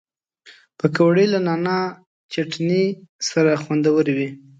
پکورې 0.77 1.25
له 1.33 1.39
نعناع 1.47 1.83
چټني 2.33 2.83
سره 3.29 3.51
خوندورې 3.63 4.13
وي 4.17 4.29